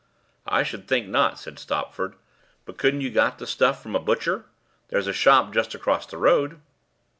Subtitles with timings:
[0.47, 2.15] "I should think not," said Stopford.
[2.65, 4.45] "But couldn't you got the stuff from a butcher?
[4.87, 6.59] There's a shop just across the road."